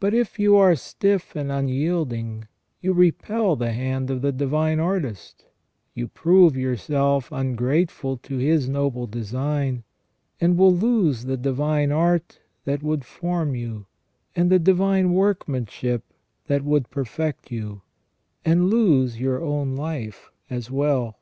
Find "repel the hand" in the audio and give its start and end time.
2.94-4.10